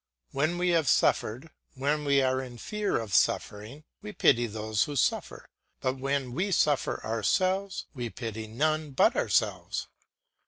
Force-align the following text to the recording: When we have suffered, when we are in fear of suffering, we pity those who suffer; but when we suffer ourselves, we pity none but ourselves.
When 0.31 0.57
we 0.57 0.69
have 0.69 0.87
suffered, 0.89 1.51
when 1.75 2.05
we 2.05 2.23
are 2.23 2.41
in 2.41 2.57
fear 2.57 2.99
of 2.99 3.13
suffering, 3.13 3.83
we 4.01 4.13
pity 4.13 4.47
those 4.47 4.85
who 4.85 4.95
suffer; 4.95 5.45
but 5.79 5.99
when 5.99 6.33
we 6.33 6.49
suffer 6.49 7.05
ourselves, 7.05 7.85
we 7.93 8.09
pity 8.09 8.47
none 8.47 8.93
but 8.93 9.15
ourselves. 9.15 9.89